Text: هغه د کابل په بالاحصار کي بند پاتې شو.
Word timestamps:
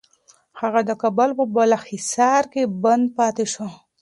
هغه 0.59 0.81
د 0.89 0.91
کابل 1.01 1.29
په 1.37 1.43
بالاحصار 1.55 2.43
کي 2.53 2.63
بند 2.83 3.05
پاتې 3.17 3.45
شو. 3.53 3.69